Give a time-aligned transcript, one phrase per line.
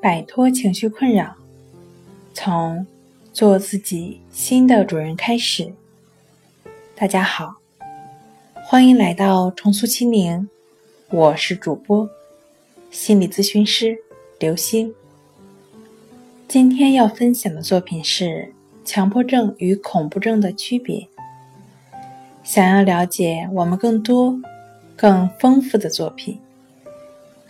[0.00, 1.36] 摆脱情绪困扰，
[2.32, 2.86] 从
[3.34, 5.74] 做自己新的主人开始。
[6.96, 7.56] 大家好，
[8.64, 10.48] 欢迎来到重塑心灵，
[11.10, 12.08] 我是主播
[12.90, 13.98] 心理咨询师
[14.38, 14.94] 刘星。
[16.48, 18.54] 今天要分享的作品是
[18.86, 21.06] 强迫症与恐怖症的区别。
[22.42, 24.40] 想要了解我们更多、
[24.96, 26.38] 更丰富的作品。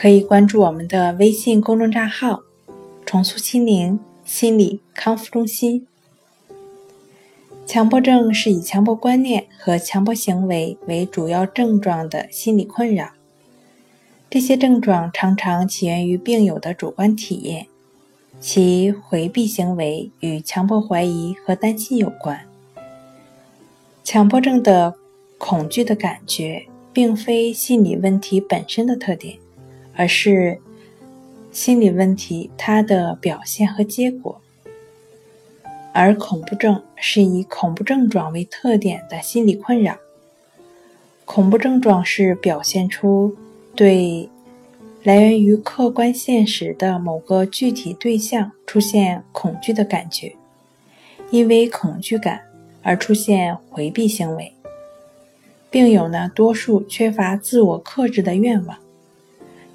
[0.00, 2.44] 可以关注我们的微信公众账号
[3.04, 5.88] “重塑心灵心理康复中心”。
[7.66, 13.10] 强迫症是以强迫观念和强迫行为为主要症状的心理困扰。
[14.30, 17.66] 这些症状常常起源于病友的主观体验，
[18.38, 22.46] 其回避行为与强迫怀疑和担心有关。
[24.04, 24.94] 强迫症的
[25.38, 29.36] 恐惧的感觉，并非心理问题本身的特点。
[29.98, 30.60] 而是
[31.50, 34.40] 心理问题它的表现和结果，
[35.92, 39.96] 而恐怖症是以恐怖症状为特点的心理困扰。
[41.24, 43.36] 恐怖症状是表现出
[43.74, 44.30] 对
[45.02, 50.36] 来源于客观现实的某个具体对象出现恐惧的感觉，
[51.32, 52.40] 因为恐惧感
[52.82, 54.52] 而出现回避行为。
[55.70, 58.78] 病友呢，多数缺乏自我克制的愿望。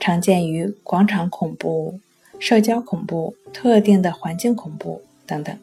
[0.03, 1.97] 常见于广场恐怖、
[2.37, 5.57] 社交恐怖、特定的环境恐怖等等。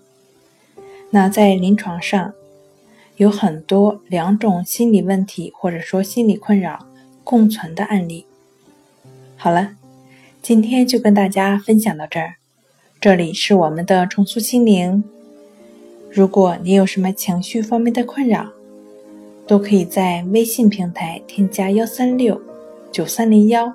[1.11, 2.33] 那在临床上，
[3.19, 6.87] 有很多两种心理问题或者说心理困扰
[7.23, 8.25] 共存的案例。
[9.37, 9.77] 好了，
[10.41, 12.37] 今天就跟大家分享到这儿。
[12.99, 15.05] 这里是我们的重塑心灵。
[16.11, 18.49] 如果你有什么情绪方面的困扰，
[19.47, 22.41] 都可以在微信平台添加幺三六
[22.91, 23.75] 九三零幺。